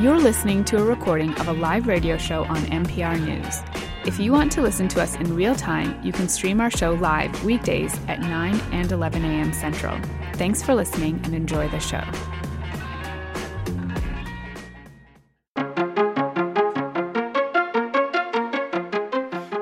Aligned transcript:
You're 0.00 0.18
listening 0.18 0.64
to 0.64 0.78
a 0.78 0.84
recording 0.84 1.32
of 1.38 1.46
a 1.46 1.52
live 1.52 1.86
radio 1.86 2.16
show 2.16 2.42
on 2.46 2.56
MPR 2.56 3.20
News. 3.24 3.62
If 4.04 4.18
you 4.18 4.32
want 4.32 4.50
to 4.52 4.62
listen 4.62 4.88
to 4.88 5.00
us 5.00 5.14
in 5.14 5.36
real 5.36 5.54
time, 5.54 6.04
you 6.04 6.12
can 6.12 6.28
stream 6.28 6.60
our 6.60 6.72
show 6.72 6.94
live 6.94 7.44
weekdays 7.44 7.94
at 8.08 8.18
9 8.20 8.60
and 8.72 8.90
11 8.90 9.24
a.m. 9.24 9.52
Central. 9.52 9.96
Thanks 10.32 10.60
for 10.60 10.74
listening 10.74 11.20
and 11.22 11.36
enjoy 11.36 11.68
the 11.68 11.78
show. 11.78 12.02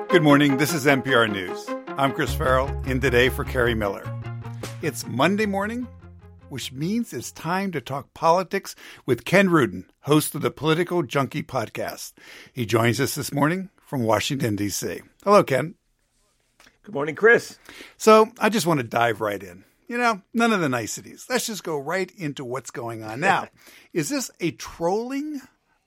Good 0.09 0.23
morning. 0.23 0.57
This 0.57 0.73
is 0.73 0.87
MPR 0.87 1.31
News. 1.31 1.69
I'm 1.99 2.13
Chris 2.13 2.33
Farrell, 2.33 2.69
in 2.87 2.99
today 3.01 3.29
for 3.29 3.45
Kerri 3.45 3.77
Miller. 3.77 4.18
It's 4.81 5.05
Monday 5.05 5.45
morning, 5.45 5.89
which 6.51 6.71
means 6.71 7.12
it's 7.12 7.33
time 7.33 7.73
to 7.73 7.80
talk 7.80 8.15
politics 8.15 8.77
with 9.07 9.25
Ken 9.25 9.51
Rudin, 9.51 9.87
host 10.02 10.37
of 10.37 10.43
the 10.43 10.52
Political 10.52 11.02
Junkie 11.02 11.43
podcast. 11.43 12.12
He 12.52 12.65
joins 12.65 13.01
us 13.01 13.16
this 13.16 13.33
morning 13.33 13.71
from 13.85 14.05
Washington, 14.05 14.55
D.C. 14.55 15.01
Hello, 15.25 15.43
Ken. 15.43 15.75
Good 16.85 16.95
morning, 16.95 17.16
Chris. 17.16 17.59
So 17.97 18.30
I 18.38 18.51
just 18.51 18.66
want 18.69 18.79
to 18.79 18.85
dive 18.87 19.21
right 19.21 19.43
in. 19.43 19.65
You 19.88 19.99
know, 19.99 20.23
none 20.33 20.52
of 20.52 20.61
the 20.61 20.69
niceties. 20.69 21.27
Let's 21.29 21.47
just 21.47 21.65
go 21.65 21.77
right 21.77 22.13
into 22.16 22.45
what's 22.45 22.71
going 22.71 23.02
on 23.02 23.19
now. 23.19 23.49
is 23.93 24.10
this 24.10 24.30
a 24.38 24.52
trolling 24.52 25.41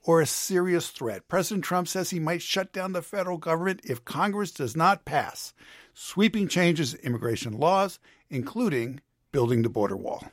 or 0.03 0.21
a 0.21 0.25
serious 0.25 0.89
threat? 0.89 1.27
President 1.27 1.63
Trump 1.63 1.87
says 1.87 2.09
he 2.09 2.19
might 2.19 2.41
shut 2.41 2.71
down 2.71 2.93
the 2.93 3.01
federal 3.01 3.37
government 3.37 3.81
if 3.83 4.05
Congress 4.05 4.51
does 4.51 4.75
not 4.75 5.05
pass 5.05 5.53
sweeping 5.93 6.47
changes 6.47 6.93
in 6.93 7.01
immigration 7.01 7.57
laws, 7.57 7.99
including 8.29 9.01
building 9.31 9.61
the 9.61 9.69
border 9.69 9.97
wall. 9.97 10.23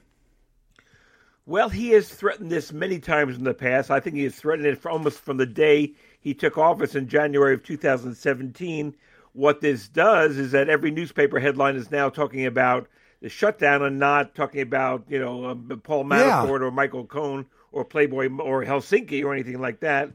Well, 1.47 1.71
he 1.71 1.91
has 1.91 2.09
threatened 2.11 2.51
this 2.51 2.73
many 2.73 2.99
times 2.99 3.37
in 3.37 3.45
the 3.45 3.55
past. 3.55 3.91
I 3.91 4.01
think 4.01 4.17
he 4.17 4.25
has 4.25 4.35
threatened 4.35 4.67
it 4.67 4.85
almost 4.85 5.19
from 5.19 5.39
the 5.39 5.47
day 5.47 5.95
he 6.21 6.35
took 6.35 6.59
office 6.59 6.95
in 6.95 7.09
January 7.09 7.55
of 7.55 7.63
2017. 7.63 8.95
What 9.33 9.61
this 9.61 9.89
does 9.89 10.37
is 10.37 10.53
that 10.53 10.69
every 10.69 10.91
newspaper 10.91 11.41
headline 11.41 11.77
is 11.77 11.91
now 11.91 12.11
talking 12.11 12.45
about 12.45 12.89
the 13.23 13.29
shutdown 13.29 13.83
and 13.83 13.99
not 13.99 14.35
talking 14.35 14.61
about, 14.61 15.05
you 15.09 15.19
know, 15.19 15.47
um, 15.47 15.81
Paul 15.83 16.05
Manafort 16.05 16.61
yeah. 16.61 16.67
or 16.67 16.71
Michael 16.71 17.07
Cohen 17.07 17.47
or 17.73 17.85
Playboy 17.85 18.29
or 18.39 18.65
Helsinki 18.65 19.25
or 19.25 19.33
anything 19.33 19.61
like 19.61 19.81
that. 19.81 20.11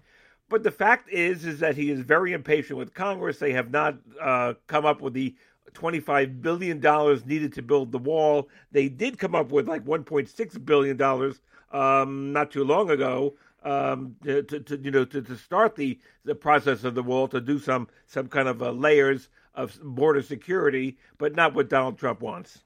But 0.50 0.64
the 0.64 0.72
fact 0.72 1.10
is, 1.10 1.46
is 1.46 1.60
that 1.60 1.76
he 1.76 1.90
is 1.90 2.02
very 2.02 2.34
impatient 2.34 2.78
with 2.78 2.94
Congress. 2.94 3.40
They 3.40 3.54
have 3.54 3.72
not 3.72 3.98
uh, 4.22 4.54
come 4.68 4.86
up 4.86 5.02
with 5.02 5.14
the 5.14 5.36
$25 5.74 6.42
billion 6.42 6.80
needed 7.26 7.54
to 7.54 7.62
build 7.62 7.92
the 7.92 7.98
wall. 7.98 8.50
They 8.72 8.90
did 8.90 9.18
come 9.18 9.36
up 9.36 9.52
with 9.52 9.68
like 9.68 9.86
$1.6 9.86 10.66
billion 10.66 11.34
um, 11.72 12.34
not 12.34 12.52
too 12.52 12.64
long 12.64 12.90
ago 12.92 13.36
um, 13.64 14.16
to, 14.24 14.44
to, 14.44 14.78
you 14.78 14.92
know 14.92 15.06
to, 15.06 15.22
to 15.22 15.38
start 15.38 15.76
the, 15.76 16.00
the 16.26 16.36
process 16.36 16.84
of 16.84 16.96
the 16.96 17.04
wall 17.04 17.28
to 17.30 17.40
do 17.40 17.60
some 17.60 17.88
some 18.06 18.28
kind 18.28 18.48
of 18.48 18.62
uh, 18.62 18.72
layers 18.72 19.30
of 19.56 19.80
border 19.82 20.22
security, 20.22 20.98
but 21.18 21.36
not 21.36 21.54
what 21.54 21.70
Donald 21.70 21.98
Trump 21.98 22.22
wants. 22.22 22.64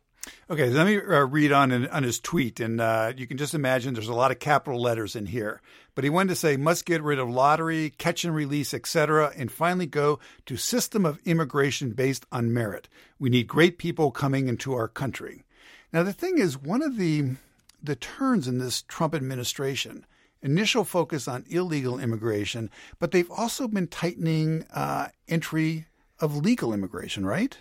Okay, 0.50 0.70
let 0.70 0.86
me 0.86 0.98
uh, 0.98 1.26
read 1.26 1.52
on 1.52 1.72
in, 1.72 1.88
on 1.88 2.04
his 2.04 2.20
tweet, 2.20 2.60
and 2.60 2.80
uh, 2.80 3.14
you 3.16 3.28
can 3.28 3.38
just 3.38 3.54
imagine 3.54 3.94
there's 3.94 4.08
a 4.08 4.14
lot 4.14 4.32
of 4.32 4.40
capital 4.40 4.82
letters 4.82 5.16
in 5.16 5.26
here. 5.26 5.62
But 5.96 6.04
he 6.04 6.10
went 6.10 6.30
to 6.30 6.36
say 6.36 6.58
must 6.58 6.86
get 6.86 7.02
rid 7.02 7.20
of 7.20 7.30
lottery, 7.30 7.92
catch 7.98 8.24
and 8.24 8.34
release, 8.34 8.74
etc., 8.74 9.34
and 9.36 9.52
finally 9.52 9.88
go 9.88 10.20
to 10.46 10.58
system 10.58 11.06
of 11.06 11.20
immigration 11.26 11.92
based 11.92 12.26
on 12.32 12.54
merit. 12.54 12.88
We 13.20 13.30
need 13.30 13.48
great 13.48 13.78
people 13.78 14.12
coming 14.12 14.48
into 14.48 14.74
our 14.74 14.88
country. 14.88 15.44
Now 15.92 16.04
the 16.04 16.14
thing 16.14 16.38
is, 16.38 16.58
one 16.58 16.82
of 16.82 16.98
the 16.98 17.36
the 17.82 17.96
turns 17.96 18.48
in 18.48 18.58
this 18.58 18.82
Trump 18.82 19.14
administration 19.14 20.06
initial 20.42 20.84
focus 20.84 21.28
on 21.28 21.46
illegal 21.50 22.00
immigration, 22.00 22.70
but 23.00 23.12
they've 23.12 23.32
also 23.32 23.68
been 23.68 23.88
tightening 23.88 24.66
uh, 24.74 25.08
entry 25.28 25.88
of 26.20 26.36
legal 26.36 26.74
immigration, 26.74 27.26
right? 27.26 27.58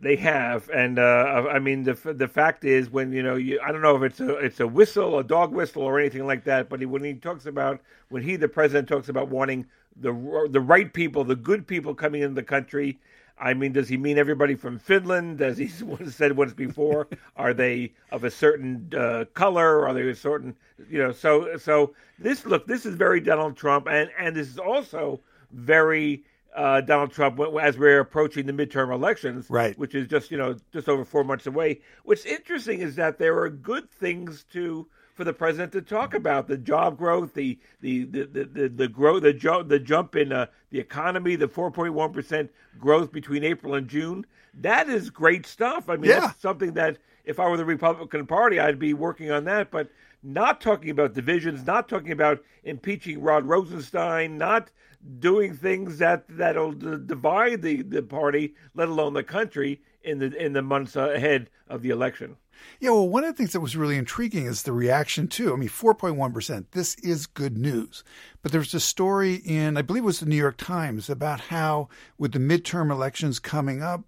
They 0.00 0.14
have, 0.16 0.70
and 0.70 0.98
uh, 1.00 1.46
I 1.50 1.58
mean 1.58 1.82
the 1.82 1.94
the 1.94 2.28
fact 2.28 2.64
is 2.64 2.88
when 2.88 3.12
you 3.12 3.22
know 3.22 3.34
you 3.34 3.60
I 3.60 3.72
don't 3.72 3.82
know 3.82 3.96
if 3.96 4.02
it's 4.02 4.20
a 4.20 4.36
it's 4.36 4.60
a 4.60 4.66
whistle, 4.66 5.18
a 5.18 5.24
dog 5.24 5.52
whistle, 5.52 5.82
or 5.82 5.98
anything 5.98 6.24
like 6.24 6.44
that. 6.44 6.68
But 6.68 6.78
he, 6.78 6.86
when 6.86 7.02
he 7.02 7.14
talks 7.14 7.46
about 7.46 7.80
when 8.08 8.22
he 8.22 8.36
the 8.36 8.46
president 8.46 8.88
talks 8.88 9.08
about 9.08 9.28
wanting 9.28 9.66
the 9.96 10.12
the 10.50 10.60
right 10.60 10.92
people, 10.92 11.24
the 11.24 11.34
good 11.34 11.66
people 11.66 11.94
coming 11.94 12.22
into 12.22 12.34
the 12.34 12.44
country. 12.44 12.98
I 13.40 13.54
mean, 13.54 13.72
does 13.72 13.88
he 13.88 13.96
mean 13.96 14.18
everybody 14.18 14.56
from 14.56 14.78
Finland? 14.80 15.38
Does 15.38 15.58
he 15.58 15.68
said 16.10 16.36
once 16.36 16.54
before? 16.54 17.08
are 17.36 17.54
they 17.54 17.92
of 18.10 18.24
a 18.24 18.30
certain 18.30 18.92
uh, 18.96 19.24
color? 19.34 19.86
Are 19.86 19.94
they 19.94 20.08
a 20.08 20.14
certain 20.14 20.56
you 20.88 20.98
know? 20.98 21.10
So 21.10 21.56
so 21.56 21.92
this 22.20 22.46
look, 22.46 22.68
this 22.68 22.86
is 22.86 22.94
very 22.94 23.20
Donald 23.20 23.56
Trump, 23.56 23.88
and 23.88 24.10
and 24.16 24.36
this 24.36 24.48
is 24.48 24.58
also 24.58 25.20
very 25.52 26.22
uh, 26.54 26.80
Donald 26.80 27.12
Trump 27.12 27.38
as 27.60 27.78
we're 27.78 28.00
approaching 28.00 28.46
the 28.46 28.52
midterm 28.52 28.92
elections, 28.92 29.48
right? 29.50 29.78
Which 29.78 29.94
is 29.94 30.08
just 30.08 30.30
you 30.30 30.38
know 30.38 30.56
just 30.72 30.88
over 30.88 31.04
four 31.04 31.24
months 31.24 31.46
away. 31.46 31.80
What's 32.04 32.24
interesting 32.24 32.80
is 32.80 32.96
that 32.96 33.18
there 33.18 33.38
are 33.38 33.48
good 33.50 33.90
things 33.90 34.44
to 34.52 34.86
for 35.14 35.24
the 35.24 35.32
president 35.32 35.72
to 35.72 35.82
talk 35.82 36.14
about: 36.14 36.48
the 36.48 36.58
job 36.58 36.96
growth, 36.96 37.34
the 37.34 37.58
the 37.80 38.04
the 38.04 38.24
the, 38.24 38.44
the, 38.44 38.68
the 38.68 38.88
growth, 38.88 39.22
the, 39.22 39.32
jo- 39.32 39.62
the 39.62 39.78
jump 39.78 40.16
in 40.16 40.32
uh, 40.32 40.46
the 40.70 40.78
economy, 40.78 41.36
the 41.36 41.48
four 41.48 41.70
point 41.70 41.92
one 41.94 42.12
percent 42.12 42.50
growth 42.78 43.12
between 43.12 43.44
April 43.44 43.74
and 43.74 43.88
June. 43.88 44.24
That 44.54 44.88
is 44.88 45.10
great 45.10 45.46
stuff. 45.46 45.88
I 45.88 45.96
mean, 45.96 46.10
yeah. 46.10 46.20
that's 46.20 46.40
something 46.40 46.72
that 46.74 46.98
if 47.24 47.38
I 47.38 47.48
were 47.48 47.56
the 47.56 47.64
Republican 47.64 48.26
Party, 48.26 48.58
I'd 48.58 48.78
be 48.78 48.94
working 48.94 49.30
on 49.30 49.44
that. 49.44 49.70
But 49.70 49.90
not 50.22 50.60
talking 50.60 50.90
about 50.90 51.14
divisions, 51.14 51.66
not 51.66 51.88
talking 51.88 52.12
about 52.12 52.42
impeaching 52.64 53.20
Rod 53.20 53.44
Rosenstein, 53.44 54.38
not 54.38 54.70
doing 55.18 55.54
things 55.54 55.98
that 55.98 56.24
that'll 56.28 56.72
divide 56.72 57.62
the, 57.62 57.82
the 57.82 58.02
party, 58.02 58.54
let 58.74 58.88
alone 58.88 59.14
the 59.14 59.22
country, 59.22 59.80
in 60.02 60.18
the 60.18 60.34
in 60.36 60.52
the 60.52 60.62
months 60.62 60.96
ahead 60.96 61.50
of 61.68 61.82
the 61.82 61.90
election. 61.90 62.36
Yeah, 62.80 62.90
well, 62.90 63.08
one 63.08 63.22
of 63.22 63.30
the 63.30 63.36
things 63.36 63.52
that 63.52 63.60
was 63.60 63.76
really 63.76 63.96
intriguing 63.96 64.46
is 64.46 64.62
the 64.62 64.72
reaction 64.72 65.28
too. 65.28 65.52
I 65.52 65.56
mean, 65.56 65.68
four 65.68 65.94
point 65.94 66.16
one 66.16 66.32
percent. 66.32 66.72
This 66.72 66.94
is 66.96 67.26
good 67.26 67.56
news. 67.56 68.02
But 68.42 68.52
there 68.52 68.60
was 68.60 68.74
a 68.74 68.80
story 68.80 69.34
in, 69.34 69.76
I 69.76 69.82
believe, 69.82 70.02
it 70.02 70.06
was 70.06 70.20
the 70.20 70.26
New 70.26 70.36
York 70.36 70.56
Times 70.56 71.08
about 71.08 71.40
how 71.40 71.88
with 72.16 72.32
the 72.32 72.38
midterm 72.38 72.90
elections 72.90 73.38
coming 73.38 73.82
up, 73.82 74.04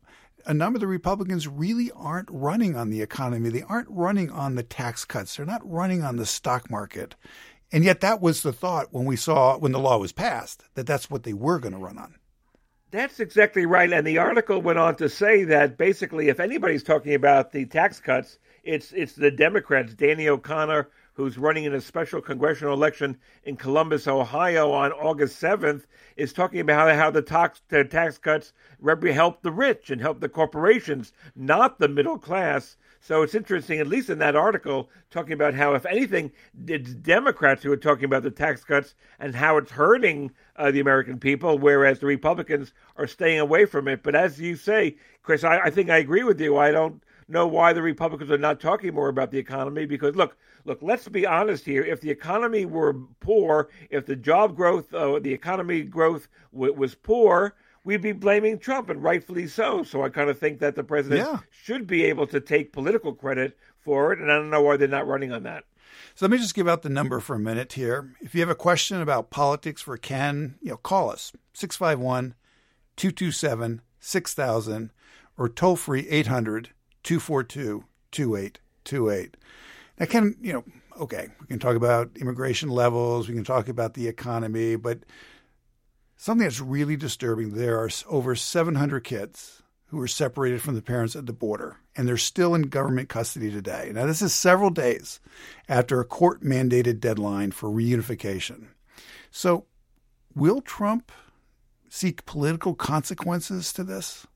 a 0.46 0.54
number 0.54 0.76
of 0.76 0.80
the 0.80 0.86
Republicans 0.86 1.46
really 1.46 1.90
aren't 1.94 2.28
running 2.30 2.76
on 2.76 2.90
the 2.90 3.02
economy. 3.02 3.50
They 3.50 3.62
aren't 3.62 3.88
running 3.90 4.30
on 4.30 4.54
the 4.54 4.62
tax 4.62 5.04
cuts. 5.04 5.36
They're 5.36 5.46
not 5.46 5.68
running 5.68 6.02
on 6.02 6.16
the 6.16 6.26
stock 6.26 6.70
market. 6.70 7.14
And 7.72 7.84
yet 7.84 8.00
that 8.00 8.20
was 8.20 8.42
the 8.42 8.52
thought 8.52 8.88
when 8.92 9.04
we 9.04 9.16
saw 9.16 9.56
when 9.56 9.72
the 9.72 9.78
law 9.78 9.98
was 9.98 10.12
passed 10.12 10.64
that 10.74 10.86
that's 10.86 11.10
what 11.10 11.22
they 11.22 11.32
were 11.32 11.58
going 11.58 11.72
to 11.72 11.78
run 11.78 11.98
on. 11.98 12.16
That's 12.90 13.20
exactly 13.20 13.66
right. 13.66 13.92
And 13.92 14.04
the 14.04 14.18
article 14.18 14.60
went 14.60 14.78
on 14.78 14.96
to 14.96 15.08
say 15.08 15.44
that 15.44 15.78
basically, 15.78 16.28
if 16.28 16.40
anybody's 16.40 16.82
talking 16.82 17.14
about 17.14 17.52
the 17.52 17.66
tax 17.66 18.00
cuts, 18.00 18.38
it's 18.64 18.92
it's 18.92 19.12
the 19.12 19.30
Democrats, 19.30 19.94
Danny 19.94 20.28
O'Connor, 20.28 20.88
who's 21.14 21.38
running 21.38 21.64
in 21.64 21.74
a 21.74 21.80
special 21.80 22.20
congressional 22.20 22.74
election 22.74 23.18
in 23.44 23.56
Columbus, 23.56 24.08
Ohio, 24.08 24.70
on 24.72 24.92
August 24.92 25.38
seventh, 25.38 25.86
is 26.16 26.32
talking 26.32 26.60
about 26.60 26.88
how, 26.90 26.96
how 26.96 27.10
the 27.10 27.22
tax 27.22 27.60
the 27.68 27.84
tax 27.84 28.18
cuts 28.18 28.52
help 29.12 29.42
the 29.42 29.52
rich 29.52 29.90
and 29.90 30.00
help 30.00 30.20
the 30.20 30.28
corporations, 30.28 31.12
not 31.34 31.78
the 31.78 31.88
middle 31.88 32.18
class. 32.18 32.76
So 33.02 33.22
it's 33.22 33.34
interesting, 33.34 33.80
at 33.80 33.86
least 33.86 34.10
in 34.10 34.18
that 34.18 34.36
article, 34.36 34.90
talking 35.10 35.32
about 35.32 35.54
how, 35.54 35.74
if 35.74 35.86
anything, 35.86 36.32
it's 36.66 36.92
Democrats 36.92 37.62
who 37.62 37.72
are 37.72 37.76
talking 37.76 38.04
about 38.04 38.22
the 38.22 38.30
tax 38.30 38.62
cuts 38.62 38.94
and 39.18 39.34
how 39.34 39.56
it's 39.56 39.70
hurting 39.70 40.30
uh, 40.56 40.70
the 40.70 40.80
American 40.80 41.18
people, 41.18 41.58
whereas 41.58 41.98
the 41.98 42.06
Republicans 42.06 42.72
are 42.96 43.06
staying 43.06 43.40
away 43.40 43.64
from 43.64 43.88
it. 43.88 44.02
But 44.02 44.14
as 44.14 44.38
you 44.38 44.54
say, 44.54 44.96
Chris, 45.22 45.44
I, 45.44 45.60
I 45.60 45.70
think 45.70 45.88
I 45.88 45.96
agree 45.96 46.24
with 46.24 46.38
you. 46.40 46.58
I 46.58 46.72
don't 46.72 47.02
know 47.30 47.46
why 47.46 47.72
the 47.72 47.82
Republicans 47.82 48.30
are 48.30 48.38
not 48.38 48.60
talking 48.60 48.94
more 48.94 49.08
about 49.08 49.30
the 49.30 49.38
economy 49.38 49.86
because, 49.86 50.16
look, 50.16 50.36
look, 50.64 50.78
let's 50.82 51.08
be 51.08 51.26
honest 51.26 51.64
here. 51.64 51.82
If 51.82 52.00
the 52.00 52.10
economy 52.10 52.64
were 52.64 52.94
poor, 53.20 53.68
if 53.90 54.06
the 54.06 54.16
job 54.16 54.56
growth, 54.56 54.92
uh, 54.92 55.18
the 55.18 55.32
economy 55.32 55.82
growth 55.82 56.28
w- 56.52 56.72
was 56.72 56.94
poor, 56.94 57.54
we'd 57.84 58.02
be 58.02 58.12
blaming 58.12 58.58
Trump, 58.58 58.90
and 58.90 59.02
rightfully 59.02 59.46
so. 59.46 59.82
So 59.82 60.02
I 60.04 60.08
kind 60.08 60.30
of 60.30 60.38
think 60.38 60.58
that 60.60 60.74
the 60.74 60.84
president 60.84 61.20
yeah. 61.20 61.38
should 61.50 61.86
be 61.86 62.04
able 62.04 62.26
to 62.28 62.40
take 62.40 62.72
political 62.72 63.14
credit 63.14 63.56
for 63.78 64.12
it, 64.12 64.18
and 64.18 64.30
I 64.30 64.36
don't 64.36 64.50
know 64.50 64.62
why 64.62 64.76
they're 64.76 64.88
not 64.88 65.06
running 65.06 65.32
on 65.32 65.44
that. 65.44 65.64
So 66.14 66.26
let 66.26 66.30
me 66.30 66.38
just 66.38 66.54
give 66.54 66.68
out 66.68 66.82
the 66.82 66.88
number 66.88 67.20
for 67.20 67.36
a 67.36 67.40
minute 67.40 67.72
here. 67.72 68.14
If 68.20 68.34
you 68.34 68.40
have 68.40 68.50
a 68.50 68.54
question 68.54 69.00
about 69.00 69.30
politics 69.30 69.82
for 69.82 69.96
Ken, 69.96 70.56
you 70.60 70.70
know, 70.70 70.76
call 70.76 71.10
us 71.10 71.32
651 71.54 72.34
227 72.96 73.80
6000 73.98 74.90
or 75.36 75.48
toll 75.48 75.76
free 75.76 76.08
800 76.08 76.70
242 77.02 77.84
2828. 78.12 79.36
Now, 79.98 80.06
can, 80.06 80.36
you 80.40 80.52
know, 80.52 80.64
okay, 81.00 81.28
we 81.40 81.46
can 81.46 81.58
talk 81.58 81.76
about 81.76 82.10
immigration 82.16 82.68
levels, 82.68 83.28
we 83.28 83.34
can 83.34 83.44
talk 83.44 83.68
about 83.68 83.94
the 83.94 84.08
economy, 84.08 84.76
but 84.76 85.00
Something 86.22 86.44
that's 86.44 86.60
really 86.60 86.96
disturbing 86.96 87.54
there 87.54 87.78
are 87.80 87.88
over 88.06 88.34
700 88.34 89.04
kids 89.04 89.62
who 89.86 89.96
were 89.96 90.06
separated 90.06 90.60
from 90.60 90.74
the 90.74 90.82
parents 90.82 91.16
at 91.16 91.24
the 91.24 91.32
border, 91.32 91.78
and 91.96 92.06
they're 92.06 92.18
still 92.18 92.54
in 92.54 92.64
government 92.64 93.08
custody 93.08 93.50
today. 93.50 93.90
Now, 93.94 94.04
this 94.04 94.20
is 94.20 94.34
several 94.34 94.68
days 94.68 95.18
after 95.66 95.98
a 95.98 96.04
court 96.04 96.42
mandated 96.42 97.00
deadline 97.00 97.52
for 97.52 97.70
reunification. 97.70 98.66
So, 99.30 99.64
will 100.34 100.60
Trump 100.60 101.10
seek 101.88 102.26
political 102.26 102.74
consequences 102.74 103.72
to 103.72 103.82
this? 103.82 104.26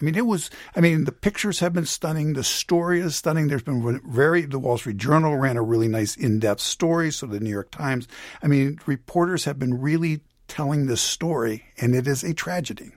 I 0.00 0.04
mean, 0.04 0.14
it 0.14 0.26
was, 0.26 0.48
I 0.76 0.80
mean, 0.80 1.04
the 1.04 1.12
pictures 1.12 1.58
have 1.58 1.72
been 1.72 1.86
stunning. 1.86 2.34
The 2.34 2.44
story 2.44 3.00
is 3.00 3.16
stunning. 3.16 3.48
There's 3.48 3.64
been 3.64 4.00
very, 4.06 4.42
the 4.42 4.58
Wall 4.58 4.78
Street 4.78 4.96
Journal 4.96 5.36
ran 5.36 5.56
a 5.56 5.62
really 5.62 5.88
nice 5.88 6.16
in 6.16 6.38
depth 6.38 6.60
story. 6.60 7.10
So 7.10 7.26
the 7.26 7.40
New 7.40 7.50
York 7.50 7.72
Times. 7.72 8.06
I 8.42 8.46
mean, 8.46 8.78
reporters 8.86 9.44
have 9.44 9.58
been 9.58 9.80
really 9.80 10.20
telling 10.46 10.86
this 10.86 11.00
story, 11.00 11.64
and 11.78 11.94
it 11.94 12.06
is 12.06 12.22
a 12.22 12.32
tragedy. 12.32 12.92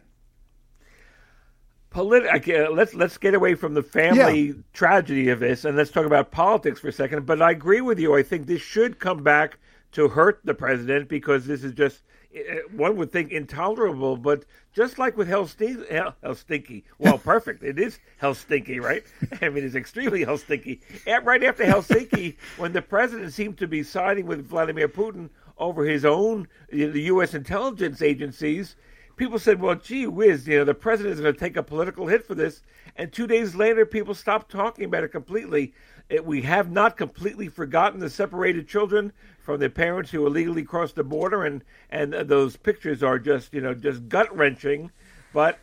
Polit- 1.92 2.25
uh, 2.25 2.71
let's 2.71 2.94
let's 2.94 3.18
get 3.18 3.33
away 3.33 3.53
from 3.53 3.74
the 3.74 3.83
family 3.83 4.42
yeah. 4.42 4.53
tragedy 4.71 5.27
of 5.27 5.42
this 5.42 5.65
and 5.65 5.75
let's 5.75 5.92
talk 5.92 6.06
about 6.06 6.31
politics 6.31 6.80
for 6.80 6.88
a 6.88 6.94
second. 6.94 7.25
But 7.25 7.42
I 7.42 7.51
agree 7.51 7.81
with 7.81 8.00
you. 8.00 8.15
I 8.15 8.24
think 8.24 8.48
this 8.48 8.62
should 8.62 8.98
come 8.98 9.24
back 9.24 9.59
to 9.94 10.08
hurt 10.08 10.40
the 10.44 10.54
president 10.54 11.10
because 11.10 11.46
this 11.46 11.64
is 11.64 11.74
just 11.74 12.02
eh, 12.34 12.42
eh, 12.48 12.60
one 12.76 12.96
would 12.98 13.12
think 13.12 13.32
intolerable, 13.32 14.18
but 14.18 14.46
just 14.74 14.98
like 14.98 15.18
with 15.18 15.28
Helsinki, 15.28 16.14
Helsinki, 16.24 16.84
well, 16.98 17.18
perfect. 17.34 17.64
it 17.64 17.80
is 17.80 18.00
Helsinki, 18.22 18.82
right? 18.82 19.04
I 19.42 19.50
mean, 19.50 19.64
it's 19.64 19.76
extremely 19.76 20.26
Helsinki. 20.26 20.80
Eh, 21.06 21.20
right 21.24 21.44
after 21.44 21.66
Helsinki, 21.66 22.36
when 22.58 22.74
the 22.74 22.82
president 22.82 23.34
seemed 23.34 23.58
to 23.58 23.68
be 23.68 23.84
siding 23.84 24.26
with 24.26 24.48
Vladimir 24.48 24.88
Putin 24.88 25.30
over 25.58 25.86
his 25.86 26.06
own, 26.06 26.48
the 26.72 27.02
U.S. 27.02 27.34
intelligence 27.34 28.02
agencies, 28.02 28.76
people 29.16 29.38
said, 29.38 29.62
well, 29.62 29.76
gee 29.76 30.08
whiz, 30.08 30.48
you 30.48 30.58
know, 30.58 30.66
the 30.66 30.74
president 30.74 31.14
is 31.14 31.22
going 31.22 31.34
to 31.34 31.40
take 31.40 31.56
a 31.56 31.62
political 31.62 32.08
hit 32.08 32.26
for 32.26 32.34
this. 32.34 32.64
And 32.96 33.12
two 33.12 33.28
days 33.28 33.54
later, 33.54 33.86
people 33.86 34.16
stopped 34.16 34.52
talking 34.52 34.86
about 34.86 35.04
it 35.04 35.10
completely. 35.10 35.74
It, 36.09 36.25
we 36.25 36.42
have 36.42 36.71
not 36.71 36.98
completely 36.98 37.48
forgotten 37.48 38.00
the 38.00 38.09
separated 38.09 38.68
children 38.68 39.13
from 39.39 39.59
their 39.59 39.69
parents 39.69 40.12
who 40.12 40.25
illegally 40.25 40.63
crossed 40.63 40.95
the 40.95 41.03
border, 41.03 41.44
and 41.44 41.63
and 41.89 42.13
those 42.13 42.57
pictures 42.57 43.01
are 43.03 43.19
just 43.19 43.53
you 43.53 43.62
know 43.62 43.74
just 43.74 44.07
gut 44.09 44.36
wrenching. 44.36 44.92
But 45.33 45.59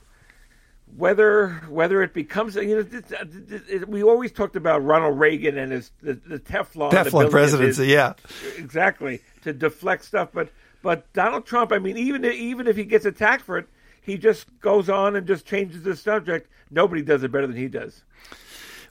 whether 0.96 1.50
whether 1.68 2.02
it 2.02 2.14
becomes 2.14 2.56
you 2.56 2.76
know 2.76 2.98
it, 2.98 3.12
uh, 3.12 3.24
it, 3.48 3.62
it, 3.68 3.88
we 3.88 4.02
always 4.02 4.32
talked 4.32 4.56
about 4.56 4.84
Ronald 4.84 5.18
Reagan 5.18 5.58
and 5.58 5.72
his 5.72 5.90
the, 6.02 6.14
the 6.14 6.38
Teflon 6.38 6.90
Teflon 6.90 7.30
presidency, 7.30 7.84
his, 7.84 7.92
yeah, 7.92 8.14
exactly 8.56 9.20
to 9.42 9.52
deflect 9.52 10.04
stuff. 10.04 10.30
But 10.32 10.50
but 10.82 11.12
Donald 11.12 11.46
Trump, 11.46 11.72
I 11.72 11.78
mean, 11.78 11.96
even 11.96 12.24
even 12.24 12.66
if 12.66 12.76
he 12.76 12.84
gets 12.84 13.04
attacked 13.04 13.42
for 13.42 13.58
it, 13.58 13.68
he 14.00 14.16
just 14.16 14.46
goes 14.60 14.88
on 14.88 15.16
and 15.16 15.26
just 15.26 15.46
changes 15.46 15.82
the 15.82 15.96
subject. 15.96 16.48
Nobody 16.70 17.02
does 17.02 17.22
it 17.22 17.32
better 17.32 17.46
than 17.46 17.56
he 17.56 17.68
does. 17.68 18.04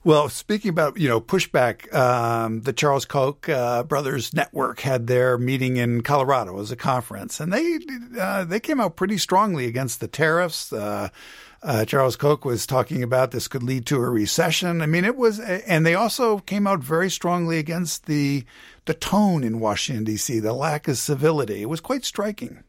Well, 0.08 0.30
speaking 0.30 0.70
about 0.70 0.98
you 0.98 1.10
know 1.10 1.20
pushback, 1.20 1.94
um, 1.94 2.62
the 2.62 2.72
Charles 2.72 3.04
Koch 3.04 3.50
uh, 3.50 3.84
brothers 3.84 4.34
network 4.34 4.80
had 4.80 5.08
their 5.08 5.38
meeting 5.38 5.76
in 5.76 6.00
Colorado 6.00 6.58
as 6.62 6.72
a 6.72 6.78
conference, 6.78 7.42
and 7.42 7.52
they 7.52 7.80
uh, 8.18 8.46
they 8.46 8.62
came 8.62 8.80
out 8.80 8.96
pretty 8.96 9.18
strongly 9.18 9.66
against 9.66 10.00
the 10.00 10.08
tariffs. 10.08 10.72
Uh, 10.72 11.10
uh, 11.62 11.84
Charles 11.84 12.16
Koch 12.16 12.46
was 12.46 12.66
talking 12.66 13.04
about 13.04 13.32
this 13.32 13.50
could 13.50 13.64
lead 13.64 13.86
to 13.88 13.98
a 13.98 14.10
recession. 14.10 14.82
I 14.82 14.86
mean, 14.86 15.04
it 15.04 15.18
was, 15.18 15.42
and 15.42 15.86
they 15.86 15.96
also 15.96 16.38
came 16.40 16.68
out 16.68 16.80
very 16.80 17.10
strongly 17.10 17.60
against 17.60 18.06
the 18.06 18.46
the 18.86 18.94
tone 18.94 19.44
in 19.44 19.60
Washington 19.60 20.06
D.C., 20.06 20.40
the 20.40 20.54
lack 20.54 20.88
of 20.88 20.98
civility. 20.98 21.62
It 21.62 21.68
was 21.68 21.82
quite 21.82 22.06
striking 22.06 22.64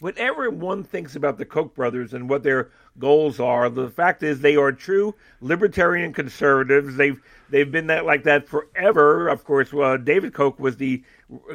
whatever 0.00 0.50
one 0.50 0.84
thinks 0.84 1.16
about 1.16 1.38
the 1.38 1.44
Koch 1.44 1.74
brothers 1.74 2.12
and 2.12 2.28
what 2.28 2.42
their 2.42 2.70
goals 2.98 3.40
are, 3.40 3.68
the 3.68 3.90
fact 3.90 4.22
is 4.22 4.40
they 4.40 4.56
are 4.56 4.72
true 4.72 5.14
libertarian 5.40 6.12
conservatives. 6.12 6.96
They've 6.96 7.20
they've 7.50 7.70
been 7.70 7.88
that 7.88 8.04
like 8.04 8.24
that 8.24 8.48
forever. 8.48 9.28
Of 9.28 9.44
course, 9.44 9.72
uh, 9.72 9.96
David 9.96 10.34
Koch 10.34 10.58
was 10.58 10.76
the 10.76 11.02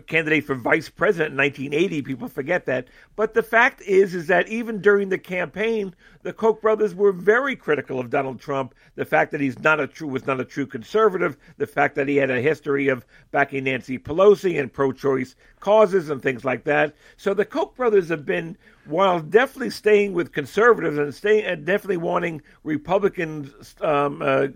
candidate 0.07 0.43
for 0.43 0.55
vice 0.55 0.89
president 0.89 1.31
in 1.31 1.37
1980. 1.37 2.01
People 2.01 2.27
forget 2.27 2.65
that. 2.65 2.87
But 3.15 3.33
the 3.33 3.43
fact 3.43 3.81
is, 3.81 4.13
is 4.13 4.27
that 4.27 4.47
even 4.49 4.81
during 4.81 5.09
the 5.09 5.17
campaign, 5.17 5.95
the 6.23 6.33
Koch 6.33 6.61
brothers 6.61 6.93
were 6.93 7.13
very 7.13 7.55
critical 7.55 7.99
of 7.99 8.09
Donald 8.09 8.39
Trump. 8.39 8.75
The 8.95 9.05
fact 9.05 9.31
that 9.31 9.39
he's 9.39 9.59
not 9.59 9.79
a 9.79 9.87
true 9.87 10.09
was 10.09 10.25
not 10.27 10.41
a 10.41 10.45
true 10.45 10.65
conservative. 10.65 11.37
The 11.57 11.67
fact 11.67 11.95
that 11.95 12.09
he 12.09 12.17
had 12.17 12.29
a 12.29 12.41
history 12.41 12.89
of 12.89 13.05
backing 13.31 13.63
Nancy 13.63 13.97
Pelosi 13.97 14.59
and 14.59 14.71
pro-choice 14.71 15.35
causes 15.61 16.09
and 16.09 16.21
things 16.21 16.43
like 16.43 16.65
that. 16.65 16.93
So 17.15 17.33
the 17.33 17.45
Koch 17.45 17.75
brothers 17.75 18.09
have 18.09 18.25
been, 18.25 18.57
while 18.85 19.21
definitely 19.21 19.69
staying 19.69 20.13
with 20.13 20.33
conservatives 20.33 20.97
and 20.97 21.15
staying 21.15 21.45
and 21.45 21.65
definitely 21.65 21.97
wanting 21.97 22.41
Republican 22.63 23.53
um, 23.79 24.21
uh, 24.21 24.47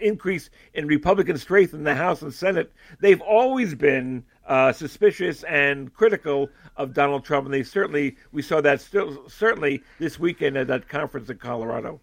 increase 0.00 0.48
in 0.74 0.86
Republican 0.86 1.38
strength 1.38 1.74
in 1.74 1.82
the 1.82 1.94
House 1.94 2.22
and 2.22 2.32
Senate, 2.32 2.72
they've 3.00 3.22
always 3.22 3.74
been 3.74 4.24
uh, 4.50 4.72
suspicious 4.72 5.44
and 5.44 5.94
critical 5.94 6.50
of 6.76 6.92
Donald 6.92 7.24
Trump, 7.24 7.46
and 7.46 7.54
they 7.54 7.62
certainly 7.62 8.16
we 8.32 8.42
saw 8.42 8.60
that 8.60 8.80
still 8.80 9.28
certainly 9.28 9.80
this 10.00 10.18
weekend 10.18 10.56
at 10.56 10.66
that 10.66 10.88
conference 10.88 11.30
in 11.30 11.38
Colorado. 11.38 12.00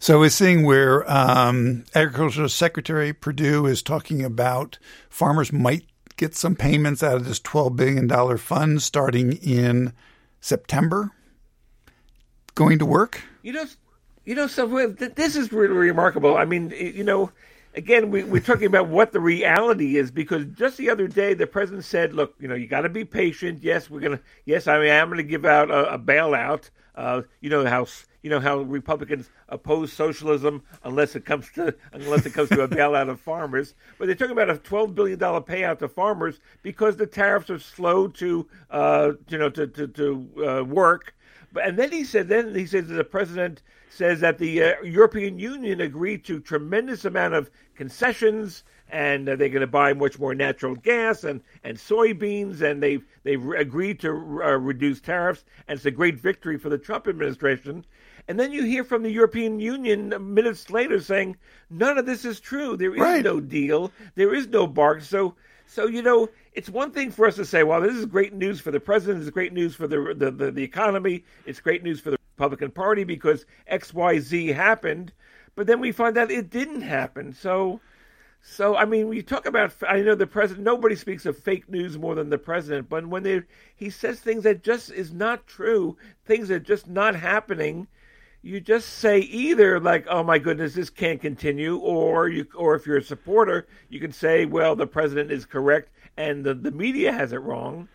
So 0.00 0.18
we're 0.18 0.30
seeing 0.30 0.64
where 0.64 1.08
um, 1.10 1.84
Agricultural 1.94 2.48
Secretary 2.48 3.12
Perdue 3.12 3.66
is 3.66 3.82
talking 3.82 4.24
about 4.24 4.78
farmers 5.08 5.52
might 5.52 5.86
get 6.16 6.34
some 6.34 6.56
payments 6.56 7.02
out 7.02 7.16
of 7.16 7.24
this 7.24 7.38
$12 7.40 7.76
billion 7.76 8.38
fund 8.38 8.82
starting 8.82 9.34
in 9.34 9.92
September. 10.40 11.12
Going 12.54 12.78
to 12.78 12.86
work? 12.86 13.22
You 13.42 13.52
know, 13.52 13.66
you 14.24 14.34
know, 14.34 14.46
so 14.46 14.88
this 14.88 15.36
is 15.36 15.52
really 15.52 15.74
remarkable. 15.74 16.36
I 16.36 16.46
mean, 16.46 16.70
you 16.70 17.04
know, 17.04 17.30
again, 17.76 18.10
we, 18.10 18.24
we're 18.24 18.40
talking 18.42 18.66
about 18.66 18.88
what 18.88 19.12
the 19.12 19.20
reality 19.20 19.96
is 19.96 20.10
because 20.10 20.44
just 20.46 20.78
the 20.78 20.90
other 20.90 21.06
day 21.06 21.34
the 21.34 21.46
president 21.46 21.84
said, 21.84 22.14
"Look, 22.14 22.34
you 22.40 22.48
know, 22.48 22.54
you 22.54 22.66
got 22.66 22.82
to 22.82 22.88
be 22.88 23.04
patient. 23.04 23.62
Yes, 23.62 23.88
we're 23.90 24.00
gonna. 24.00 24.20
Yes, 24.44 24.66
I 24.66 24.80
mean, 24.80 24.90
I'm 24.90 25.08
going 25.08 25.18
to 25.18 25.22
give 25.22 25.44
out 25.44 25.70
a, 25.70 25.94
a 25.94 25.98
bailout. 25.98 26.70
Uh, 26.94 27.22
you 27.40 27.50
know 27.50 27.64
how 27.66 27.86
you 28.22 28.30
know 28.30 28.40
how 28.40 28.58
Republicans 28.58 29.30
oppose 29.50 29.92
socialism 29.92 30.62
unless 30.82 31.14
it 31.14 31.24
comes 31.24 31.50
to 31.52 31.74
unless 31.92 32.26
it 32.26 32.32
comes 32.32 32.48
to 32.48 32.62
a 32.62 32.68
bailout 32.68 33.08
of 33.10 33.20
farmers. 33.20 33.74
But 33.98 34.06
they're 34.06 34.14
talking 34.14 34.32
about 34.32 34.50
a 34.50 34.58
12 34.58 34.94
billion 34.94 35.18
dollar 35.18 35.42
payout 35.42 35.78
to 35.80 35.88
farmers 35.88 36.40
because 36.62 36.96
the 36.96 37.06
tariffs 37.06 37.50
are 37.50 37.58
slow 37.58 38.08
to 38.08 38.48
uh, 38.70 39.12
you 39.28 39.38
know 39.38 39.50
to 39.50 39.66
to, 39.66 39.86
to 39.88 40.28
uh, 40.38 40.64
work. 40.64 41.14
But 41.56 41.68
and 41.68 41.78
then 41.78 41.90
he 41.90 42.04
said, 42.04 42.28
then 42.28 42.54
he 42.54 42.66
said 42.66 42.86
that 42.88 42.94
the 42.94 43.02
president 43.02 43.62
says 43.88 44.20
that 44.20 44.36
the 44.36 44.62
uh, 44.62 44.82
European 44.82 45.38
Union 45.38 45.80
agreed 45.80 46.22
to 46.26 46.38
tremendous 46.38 47.06
amount 47.06 47.32
of 47.32 47.50
concessions 47.74 48.62
and 48.90 49.26
uh, 49.26 49.36
they're 49.36 49.48
going 49.48 49.62
to 49.62 49.66
buy 49.66 49.94
much 49.94 50.18
more 50.18 50.34
natural 50.34 50.74
gas 50.74 51.24
and, 51.24 51.40
and 51.64 51.78
soybeans, 51.78 52.60
and 52.60 52.82
they've 52.82 53.02
they've 53.22 53.42
agreed 53.52 53.98
to 54.00 54.10
uh, 54.10 54.58
reduce 54.58 55.00
tariffs, 55.00 55.46
and 55.66 55.78
it's 55.78 55.86
a 55.86 55.90
great 55.90 56.20
victory 56.20 56.58
for 56.58 56.68
the 56.68 56.76
Trump 56.76 57.08
administration. 57.08 57.86
And 58.28 58.38
then 58.38 58.52
you 58.52 58.62
hear 58.64 58.84
from 58.84 59.02
the 59.02 59.10
European 59.10 59.58
Union 59.58 60.12
minutes 60.34 60.68
later 60.68 61.00
saying 61.00 61.38
none 61.70 61.96
of 61.96 62.04
this 62.04 62.26
is 62.26 62.38
true. 62.38 62.76
There 62.76 62.94
is 62.94 63.00
right. 63.00 63.24
no 63.24 63.40
deal. 63.40 63.92
There 64.14 64.34
is 64.34 64.46
no 64.48 64.66
bargain. 64.66 65.04
So 65.04 65.34
so 65.66 65.86
you 65.86 66.02
know 66.02 66.28
it's 66.56 66.70
one 66.70 66.90
thing 66.90 67.10
for 67.10 67.26
us 67.26 67.36
to 67.36 67.44
say, 67.44 67.62
well, 67.62 67.82
this 67.82 67.94
is 67.94 68.06
great 68.06 68.32
news 68.32 68.60
for 68.60 68.70
the 68.70 68.80
president. 68.80 69.20
It's 69.20 69.30
great 69.30 69.52
news 69.52 69.76
for 69.76 69.86
the 69.86 70.14
the, 70.16 70.30
the, 70.30 70.50
the 70.50 70.62
economy. 70.62 71.22
It's 71.44 71.60
great 71.60 71.84
news 71.84 72.00
for 72.00 72.10
the 72.10 72.18
Republican 72.34 72.70
Party 72.70 73.04
because 73.04 73.44
X 73.66 73.92
Y 73.92 74.18
Z 74.18 74.48
happened. 74.48 75.12
But 75.54 75.66
then 75.66 75.80
we 75.80 75.92
find 75.92 76.16
out 76.16 76.30
it 76.30 76.50
didn't 76.50 76.80
happen. 76.80 77.34
So, 77.34 77.80
so 78.42 78.74
I 78.74 78.86
mean, 78.86 79.08
we 79.08 79.22
talk 79.22 79.44
about. 79.44 79.74
I 79.86 80.00
know 80.00 80.14
the 80.14 80.26
president. 80.26 80.64
Nobody 80.64 80.96
speaks 80.96 81.26
of 81.26 81.38
fake 81.38 81.68
news 81.68 81.98
more 81.98 82.14
than 82.14 82.30
the 82.30 82.38
president. 82.38 82.88
But 82.88 83.06
when 83.06 83.22
they 83.22 83.42
he 83.76 83.90
says 83.90 84.20
things 84.20 84.44
that 84.44 84.64
just 84.64 84.90
is 84.90 85.12
not 85.12 85.46
true, 85.46 85.98
things 86.24 86.48
that 86.48 86.62
just 86.62 86.88
not 86.88 87.14
happening, 87.14 87.86
you 88.40 88.60
just 88.60 88.88
say 88.94 89.18
either 89.18 89.78
like, 89.78 90.06
"Oh 90.08 90.22
my 90.22 90.38
goodness, 90.38 90.72
this 90.72 90.88
can't 90.88 91.20
continue," 91.20 91.76
or 91.76 92.30
you, 92.30 92.46
or 92.56 92.74
if 92.76 92.86
you're 92.86 92.96
a 92.96 93.02
supporter, 93.02 93.66
you 93.90 94.00
can 94.00 94.12
say, 94.12 94.46
"Well, 94.46 94.74
the 94.74 94.86
president 94.86 95.30
is 95.30 95.44
correct 95.44 95.90
and 96.16 96.44
the 96.44 96.54
the 96.54 96.70
media 96.70 97.12
has 97.12 97.32
it 97.32 97.38
wrong." 97.38 97.88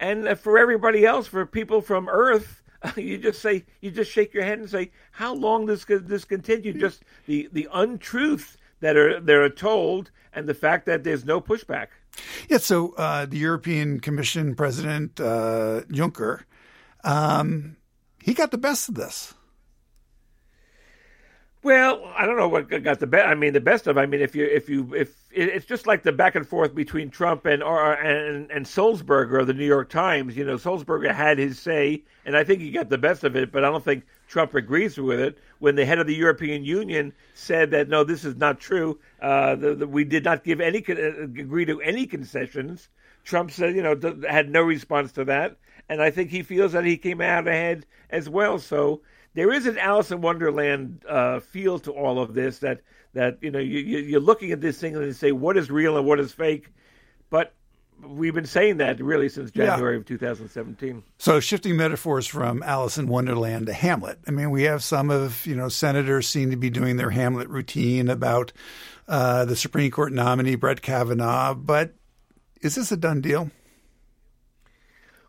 And 0.00 0.38
for 0.38 0.58
everybody 0.58 1.04
else, 1.04 1.26
for 1.26 1.44
people 1.44 1.80
from 1.80 2.08
Earth, 2.08 2.62
you 2.96 3.18
just 3.18 3.42
say 3.42 3.64
you 3.80 3.90
just 3.90 4.10
shake 4.10 4.32
your 4.32 4.44
head 4.44 4.58
and 4.58 4.70
say 4.70 4.90
how 5.12 5.34
long 5.34 5.66
does 5.66 5.84
this 5.84 6.24
continue? 6.24 6.72
Just 6.72 7.04
the 7.26 7.48
the 7.52 7.68
untruth 7.72 8.56
that 8.80 8.96
are 8.96 9.20
that 9.20 9.36
are 9.36 9.50
told 9.50 10.10
and 10.32 10.48
the 10.48 10.54
fact 10.54 10.86
that 10.86 11.04
there's 11.04 11.24
no 11.24 11.40
pushback. 11.40 11.88
Yeah 12.48 12.58
so 12.58 12.94
uh, 12.94 13.26
the 13.26 13.38
european 13.38 14.00
commission 14.00 14.54
president 14.54 15.20
uh, 15.20 15.82
juncker 15.88 16.42
um, 17.04 17.76
he 18.20 18.34
got 18.34 18.50
the 18.50 18.58
best 18.58 18.88
of 18.88 18.94
this 18.96 19.34
well, 21.62 22.12
I 22.16 22.24
don't 22.24 22.36
know 22.36 22.48
what 22.48 22.68
got 22.68 23.00
the 23.00 23.06
best. 23.06 23.26
I 23.26 23.34
mean, 23.34 23.52
the 23.52 23.60
best 23.60 23.88
of. 23.88 23.98
I 23.98 24.06
mean, 24.06 24.20
if 24.20 24.36
you 24.36 24.44
if 24.44 24.68
you 24.68 24.94
if 24.94 25.16
it's 25.32 25.66
just 25.66 25.88
like 25.88 26.04
the 26.04 26.12
back 26.12 26.36
and 26.36 26.46
forth 26.46 26.72
between 26.72 27.10
Trump 27.10 27.46
and 27.46 27.64
or 27.64 27.94
and 27.94 28.48
and 28.50 28.64
Sulzberger 28.64 29.40
of 29.40 29.48
the 29.48 29.54
New 29.54 29.66
York 29.66 29.88
Times. 29.88 30.36
You 30.36 30.44
know, 30.44 30.54
Sulzberger 30.54 31.12
had 31.12 31.38
his 31.38 31.58
say, 31.58 32.04
and 32.24 32.36
I 32.36 32.44
think 32.44 32.60
he 32.60 32.70
got 32.70 32.90
the 32.90 32.98
best 32.98 33.24
of 33.24 33.34
it. 33.34 33.50
But 33.50 33.64
I 33.64 33.70
don't 33.70 33.84
think 33.84 34.04
Trump 34.28 34.54
agrees 34.54 34.98
with 34.98 35.18
it. 35.18 35.38
When 35.58 35.74
the 35.74 35.84
head 35.84 35.98
of 35.98 36.06
the 36.06 36.14
European 36.14 36.64
Union 36.64 37.12
said 37.34 37.72
that 37.72 37.88
no, 37.88 38.04
this 38.04 38.24
is 38.24 38.36
not 38.36 38.60
true, 38.60 39.00
uh, 39.20 39.56
the, 39.56 39.74
the, 39.74 39.86
we 39.88 40.04
did 40.04 40.22
not 40.22 40.44
give 40.44 40.60
any 40.60 40.84
uh, 40.88 41.24
agree 41.24 41.64
to 41.64 41.80
any 41.80 42.06
concessions. 42.06 42.88
Trump 43.24 43.50
said, 43.50 43.74
you 43.74 43.82
know, 43.82 43.98
had 44.28 44.48
no 44.48 44.62
response 44.62 45.10
to 45.12 45.24
that, 45.24 45.56
and 45.88 46.00
I 46.00 46.10
think 46.10 46.30
he 46.30 46.42
feels 46.42 46.72
that 46.72 46.84
he 46.84 46.96
came 46.96 47.20
out 47.20 47.48
ahead 47.48 47.84
as 48.10 48.28
well. 48.28 48.60
So 48.60 49.02
there 49.38 49.52
is 49.52 49.66
an 49.66 49.78
Alice 49.78 50.10
in 50.10 50.20
Wonderland 50.20 51.04
uh, 51.08 51.38
feel 51.38 51.78
to 51.80 51.92
all 51.92 52.20
of 52.20 52.34
this. 52.34 52.58
That 52.58 52.80
that 53.14 53.38
you 53.40 53.50
know 53.50 53.60
you, 53.60 53.78
you're 53.78 54.20
looking 54.20 54.50
at 54.50 54.60
this 54.60 54.80
thing 54.80 54.96
and 54.96 55.04
you 55.04 55.12
say 55.12 55.32
what 55.32 55.56
is 55.56 55.70
real 55.70 55.96
and 55.96 56.06
what 56.06 56.18
is 56.18 56.32
fake, 56.32 56.72
but 57.30 57.54
we've 58.02 58.34
been 58.34 58.46
saying 58.46 58.78
that 58.78 59.00
really 59.00 59.28
since 59.28 59.50
January 59.50 59.94
yeah. 59.94 60.00
of 60.00 60.06
2017. 60.06 61.02
So 61.18 61.40
shifting 61.40 61.76
metaphors 61.76 62.26
from 62.26 62.62
Alice 62.62 62.98
in 62.98 63.08
Wonderland 63.08 63.66
to 63.66 63.72
Hamlet. 63.72 64.18
I 64.26 64.30
mean, 64.30 64.50
we 64.50 64.64
have 64.64 64.82
some 64.82 65.10
of 65.10 65.46
you 65.46 65.54
know 65.54 65.68
senators 65.68 66.28
seem 66.28 66.50
to 66.50 66.56
be 66.56 66.70
doing 66.70 66.96
their 66.96 67.10
Hamlet 67.10 67.48
routine 67.48 68.08
about 68.08 68.52
uh, 69.06 69.44
the 69.44 69.56
Supreme 69.56 69.90
Court 69.90 70.12
nominee 70.12 70.56
Brett 70.56 70.82
Kavanaugh, 70.82 71.54
but 71.54 71.94
is 72.60 72.74
this 72.74 72.90
a 72.90 72.96
done 72.96 73.20
deal? 73.20 73.50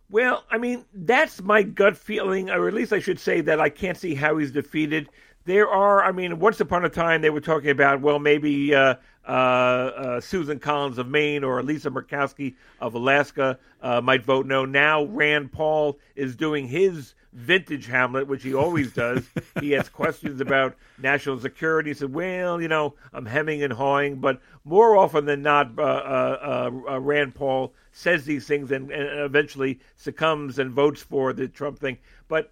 Well, 0.09 0.43
I 0.49 0.57
mean, 0.57 0.85
that's 0.93 1.41
my 1.41 1.61
gut 1.61 1.95
feeling, 1.95 2.49
or 2.49 2.67
at 2.67 2.73
least 2.73 2.93
I 2.93 2.99
should 2.99 3.19
say 3.19 3.41
that 3.41 3.59
I 3.61 3.69
can't 3.69 3.97
see 3.97 4.15
how 4.15 4.37
he's 4.37 4.51
defeated. 4.51 5.09
There 5.45 5.67
are, 5.67 6.03
I 6.03 6.11
mean, 6.11 6.39
once 6.39 6.59
upon 6.59 6.85
a 6.85 6.89
time 6.89 7.21
they 7.21 7.29
were 7.29 7.41
talking 7.41 7.69
about, 7.69 8.01
well, 8.01 8.19
maybe 8.19 8.75
uh, 8.75 8.95
uh, 9.27 9.31
uh, 9.31 10.21
Susan 10.21 10.59
Collins 10.59 10.97
of 10.97 11.07
Maine 11.07 11.43
or 11.43 11.61
Lisa 11.63 11.89
Murkowski 11.89 12.55
of 12.79 12.93
Alaska 12.93 13.57
uh, 13.81 14.01
might 14.01 14.23
vote 14.23 14.45
no. 14.45 14.65
Now 14.65 15.03
Rand 15.05 15.51
Paul 15.51 15.97
is 16.15 16.35
doing 16.35 16.67
his 16.67 17.13
vintage 17.33 17.85
Hamlet, 17.85 18.27
which 18.27 18.43
he 18.43 18.53
always 18.53 18.91
does. 18.91 19.29
he 19.59 19.71
has 19.73 19.87
questions 19.87 20.41
about 20.41 20.75
national 20.97 21.39
security. 21.39 21.91
He 21.91 21.93
said, 21.93 22.13
well, 22.13 22.61
you 22.61 22.67
know, 22.67 22.95
I'm 23.13 23.25
hemming 23.25 23.63
and 23.63 23.73
hawing, 23.73 24.15
but 24.15 24.41
more 24.65 24.97
often 24.97 25.25
than 25.25 25.41
not, 25.41 25.77
uh, 25.77 25.81
uh, 25.81 26.71
uh, 26.89 26.99
Rand 26.99 27.35
Paul 27.35 27.73
says 27.91 28.25
these 28.25 28.47
things 28.47 28.71
and, 28.71 28.91
and 28.91 29.19
eventually 29.21 29.79
succumbs 29.95 30.59
and 30.59 30.71
votes 30.71 31.01
for 31.01 31.33
the 31.33 31.47
Trump 31.47 31.79
thing. 31.79 31.97
But 32.27 32.51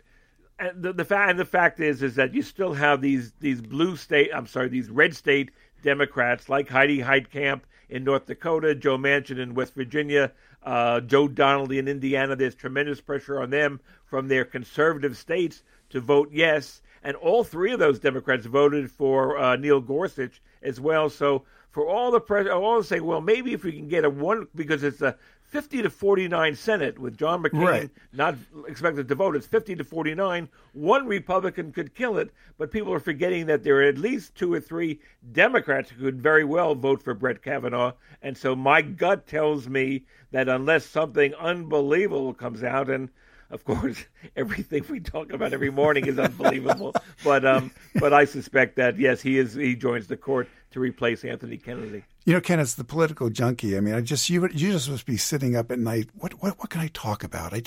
and 0.60 0.82
the, 0.82 0.94
the 0.94 1.06
fact 1.06 1.30
and 1.30 1.40
the 1.40 1.46
fact 1.46 1.80
is 1.80 2.02
is 2.02 2.16
that 2.16 2.34
you 2.34 2.42
still 2.42 2.74
have 2.74 3.02
these 3.02 3.34
these 3.40 3.62
blue 3.62 3.96
state 3.96 4.30
I'm 4.34 4.48
sorry 4.48 4.70
these 4.70 4.90
red 4.90 5.16
state 5.16 5.52
Democrats 5.84 6.50
like 6.50 6.70
Heidi 6.70 7.00
Heitkamp 7.00 7.62
in 7.90 8.04
North 8.04 8.26
Dakota, 8.26 8.76
Joe 8.76 8.98
Manchin 8.98 9.40
in 9.40 9.54
West 9.54 9.74
Virginia, 9.74 10.32
uh, 10.64 11.00
Joe 11.02 11.28
Donnelly 11.28 11.80
in 11.80 11.88
Indiana. 11.88 12.36
There's 12.36 12.56
tremendous 12.56 13.00
pressure 13.00 13.42
on 13.42 13.50
them 13.50 13.80
from 14.06 14.28
their 14.28 14.44
conservative 14.44 15.16
states 15.16 15.64
to 15.90 16.02
vote 16.02 16.30
yes, 16.32 16.82
and 17.04 17.16
all 17.16 17.44
three 17.44 17.72
of 17.72 17.80
those 17.80 18.00
Democrats 18.00 18.46
voted 18.46 18.92
for 18.92 19.38
uh, 19.38 19.56
Neil 19.56 19.80
Gorsuch 19.80 20.42
as 20.64 20.82
well. 20.82 21.10
So 21.10 21.46
for 21.70 21.88
all 21.88 22.12
the 22.12 22.20
pressure, 22.20 22.52
all 22.52 22.84
say, 22.84 23.00
well, 23.00 23.22
maybe 23.22 23.54
if 23.54 23.64
we 23.64 23.72
can 23.72 23.88
get 23.88 24.04
a 24.04 24.10
one 24.10 24.48
because 24.56 24.84
it's 24.84 25.02
a 25.02 25.16
50 25.48 25.82
to 25.84 25.90
49 25.90 26.56
Senate 26.56 27.00
with 27.00 27.18
John 27.18 27.42
McCain 27.42 27.66
right. 27.66 27.90
not 28.12 28.36
expected 28.68 29.08
to 29.08 29.16
vote. 29.16 29.36
It's 29.36 29.48
50 29.48 29.78
to 29.78 29.84
49. 29.84 30.50
One 30.74 31.08
Republican 31.08 31.72
could 31.72 31.96
kill 31.96 32.18
it, 32.18 32.32
but 32.58 32.70
people 32.70 32.94
are 32.94 33.00
forgetting 33.00 33.46
that 33.46 33.64
there 33.64 33.78
are 33.78 33.84
at 33.88 33.98
least 33.98 34.36
two 34.36 34.54
or 34.54 34.60
three 34.60 35.00
Democrats 35.32 35.90
who 35.90 36.04
could 36.04 36.22
very 36.22 36.44
well 36.44 36.76
vote 36.76 37.02
for 37.02 37.14
Brett 37.14 37.42
Kavanaugh. 37.42 37.94
And 38.22 38.38
so 38.38 38.56
my 38.56 38.82
gut 38.82 39.26
tells 39.26 39.70
me 39.70 40.04
that 40.32 40.50
unless 40.50 40.86
something 40.86 41.34
unbelievable 41.36 42.34
comes 42.34 42.62
out, 42.62 42.90
and 42.90 43.10
of 43.50 43.64
course, 43.64 44.04
everything 44.36 44.84
we 44.90 45.00
talk 45.00 45.32
about 45.32 45.54
every 45.54 45.70
morning 45.70 46.08
is 46.08 46.20
unbelievable. 46.20 46.94
but 47.24 47.46
um, 47.46 47.72
but 47.96 48.12
I 48.14 48.26
suspect 48.26 48.76
that 48.76 49.00
yes, 49.00 49.22
he 49.22 49.38
is. 49.38 49.54
He 49.54 49.76
joins 49.76 50.08
the 50.08 50.18
court 50.18 50.50
to 50.72 50.80
replace 50.80 51.24
Anthony 51.24 51.58
Kennedy. 51.58 52.04
You 52.26 52.34
know, 52.34 52.42
Ken, 52.42 52.60
it's 52.60 52.76
the 52.76 52.84
political 52.84 53.30
junkie. 53.30 53.78
I 53.78 53.80
mean, 53.80 53.94
I 53.94 54.02
just 54.02 54.30
you 54.30 54.50
you 54.50 54.74
just 54.74 54.90
must 54.90 55.06
be 55.06 55.16
sitting 55.16 55.56
up 55.56 55.72
at 55.72 55.80
night. 55.80 56.10
What 56.14 56.34
what 56.42 56.60
what 56.60 56.70
can 56.70 56.82
I 56.82 56.90
talk 56.94 57.24
about? 57.24 57.54
I, 57.54 57.62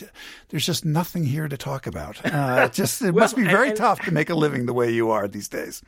there's 0.50 0.66
just 0.66 0.84
nothing 0.84 1.24
here 1.24 1.48
to 1.48 1.56
talk 1.56 1.86
about. 1.86 2.24
Uh, 2.26 2.66
it 2.66 2.72
just 2.74 3.00
it 3.00 3.12
well, 3.12 3.24
must 3.24 3.36
be 3.36 3.44
very 3.44 3.68
and, 3.68 3.76
tough 3.76 4.00
to 4.02 4.12
make 4.12 4.28
a 4.28 4.34
living 4.34 4.66
the 4.66 4.74
way 4.74 4.90
you 4.90 5.10
are 5.10 5.26
these 5.26 5.48
days. 5.48 5.82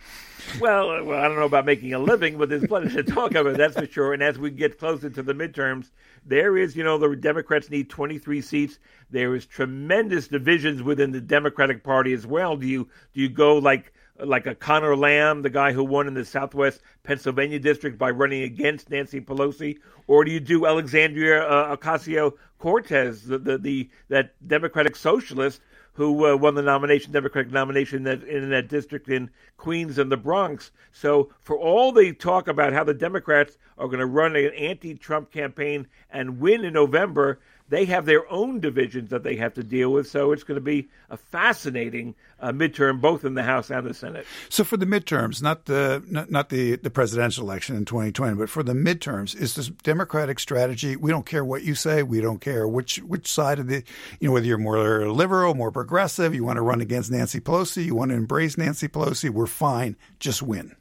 Well, 0.59 0.91
uh, 0.91 1.05
well, 1.05 1.21
I 1.21 1.29
don't 1.29 1.37
know 1.37 1.45
about 1.45 1.67
making 1.67 1.93
a 1.93 1.99
living, 1.99 2.39
but 2.39 2.49
there's 2.49 2.67
plenty 2.67 2.89
to 2.95 3.03
talk 3.03 3.35
about. 3.35 3.59
That's 3.59 3.77
for 3.77 3.87
sure. 3.87 4.15
And 4.15 4.23
as 4.23 4.39
we 4.39 4.51
get 4.51 4.79
closer 4.79 5.11
to 5.11 5.23
the 5.23 5.35
midterms, 5.35 5.91
there 6.25 6.57
is, 6.57 6.75
you 6.75 6.83
know, 6.83 6.97
the 6.97 7.15
Democrats 7.15 7.69
need 7.69 7.91
23 7.91 8.41
seats. 8.41 8.79
There 9.11 9.35
is 9.35 9.45
tremendous 9.45 10.29
divisions 10.29 10.83
within 10.83 11.13
the 11.13 11.21
Democratic 11.21 11.85
Party 11.85 12.15
as 12.15 12.27
well. 12.27 12.57
Do 12.57 12.67
you 12.67 12.89
do 13.13 13.21
you 13.21 13.29
go 13.29 13.59
like 13.59 13.93
like 14.19 14.47
a 14.47 14.55
Conor 14.55 14.97
Lamb, 14.97 15.43
the 15.43 15.51
guy 15.51 15.73
who 15.73 15.85
won 15.85 16.07
in 16.07 16.15
the 16.15 16.25
Southwest 16.25 16.83
Pennsylvania 17.03 17.59
district 17.59 17.99
by 17.99 18.11
running 18.11 18.43
against 18.43 18.91
Nancy 18.91 19.21
Pelosi, 19.21 19.79
or 20.07 20.25
do 20.25 20.31
you 20.31 20.41
do 20.41 20.67
Alexandria 20.67 21.43
uh, 21.43 21.77
Ocasio 21.77 22.33
Cortez, 22.59 23.25
the, 23.25 23.39
the, 23.39 23.59
the 23.59 23.91
that 24.09 24.35
Democratic 24.47 24.97
socialist 24.97 25.61
who 25.95 26.27
uh, 26.27 26.37
won 26.37 26.55
the 26.55 26.63
nomination, 26.63 27.13
Democratic 27.13 27.53
nomination 27.53 28.03
that, 28.05 28.23
in 28.25 28.49
that 28.51 28.69
district 28.69 29.09
in 29.09 29.29
Queens 29.59 29.99
and 29.99 30.11
the 30.11 30.17
Bronx. 30.17 30.71
So, 30.91 31.31
for 31.41 31.59
all 31.59 31.93
the 31.93 32.13
talk 32.15 32.49
about 32.49 32.73
how 32.73 32.85
the 32.85 32.95
Democrats 32.95 33.59
are 33.77 33.89
going 33.89 33.99
to 33.99 34.07
run 34.07 34.35
an 34.37 34.53
anti-Trump 34.55 35.31
campaign 35.31 35.87
and 36.11 36.41
win 36.41 36.65
in 36.65 36.73
November, 36.73 37.41
they 37.73 37.87
have 37.87 38.05
their 38.05 38.31
own 38.31 38.61
divisions 38.61 39.09
that 39.09 39.23
they 39.23 39.35
have 39.35 39.55
to 39.55 39.65
deal 39.65 39.91
with. 39.91 40.07
So 40.07 40.33
it's 40.33 40.45
going 40.45 40.57
to 40.57 40.61
be 40.61 40.91
a 41.09 41.17
fascinating 41.17 42.15
uh, 42.39 42.53
midterm, 42.53 43.01
both 43.01 43.25
in 43.25 43.33
the 43.33 43.43
House 43.43 43.71
and 43.71 43.87
the 43.87 43.95
Senate. 43.95 44.27
So 44.51 44.63
for 44.63 44.77
the 44.77 44.85
midterms, 44.85 45.41
not 45.41 45.65
the 45.65 46.05
not, 46.07 46.31
not 46.31 46.51
the 46.51 46.77
the 46.77 46.91
presidential 46.91 47.45
election 47.45 47.75
in 47.75 47.87
2020, 47.87 48.37
but 48.37 48.51
for 48.51 48.63
the 48.63 48.75
midterms, 48.75 49.35
is 49.35 49.55
this 49.55 49.69
Democratic 49.69 50.39
strategy? 50.39 50.97
We 50.97 51.11
don't 51.11 51.25
care 51.25 51.47
what 51.47 51.63
you 51.63 51.75
say. 51.75 52.03
We 52.03 52.21
don't 52.21 52.43
care 52.43 52.69
which 52.69 52.99
which 52.99 53.27
side 53.27 53.59
of 53.59 53.69
the 53.69 53.83
you 54.21 54.29
know 54.29 54.35
whether 54.35 54.47
you're 54.47 54.59
more 54.59 55.09
liberal, 55.11 55.55
more 55.55 55.73
progressive. 55.73 56.35
You 56.35 56.45
want 56.45 56.59
to 56.59 56.63
run 56.63 56.83
against 56.83 57.11
Nancy 57.11 57.41
Pelosi. 57.41 57.87
You 57.87 57.95
want 57.95 58.11
to 58.11 58.17
embrace 58.17 58.59
Nancy 58.59 58.87
Pelosi. 58.87 59.31
We're 59.31 59.47
fine. 59.47 59.97
Just 60.21 60.43
win. 60.43 60.77